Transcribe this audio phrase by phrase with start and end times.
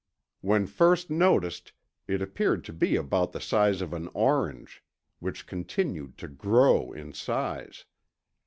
[0.41, 1.73] When first noticed,
[2.07, 4.83] it appeared to be about the size of an orange,
[5.19, 7.85] which continued to grow in size.